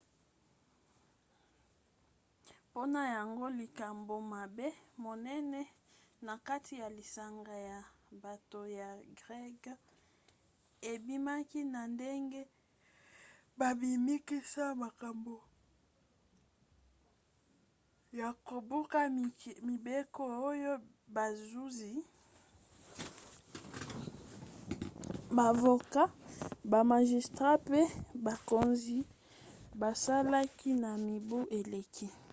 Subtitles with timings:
[2.69, 4.67] mpona yango likambo mabe
[5.03, 5.61] monene
[6.25, 7.79] na kati ya lisanga ya
[8.23, 8.87] bato ya
[9.19, 9.71] greke
[10.91, 12.41] ebimaki na ndenge
[13.59, 15.35] babimisaki makambo
[18.19, 18.97] ya kobuka
[19.67, 20.73] mibeko oyo
[21.15, 21.93] bazuzi
[25.37, 26.01] bavoka
[26.71, 27.81] bamagistrat mpe
[28.25, 28.97] bakonzi
[29.81, 32.07] basalaki na mibu eleki